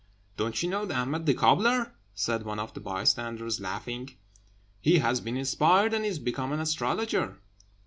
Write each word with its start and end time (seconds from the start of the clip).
"Don't 0.35 0.63
you 0.63 0.67
know 0.67 0.89
Ahmed 0.91 1.27
the 1.27 1.35
cobbler?" 1.35 1.93
said 2.15 2.41
one 2.43 2.57
of 2.57 2.73
the 2.73 2.79
bystanders, 2.79 3.59
laughing; 3.59 4.09
"he 4.79 4.97
has 4.97 5.21
been 5.21 5.37
inspired, 5.37 5.93
and 5.93 6.03
is 6.03 6.17
become 6.17 6.51
an 6.51 6.59
astrologer." 6.59 7.39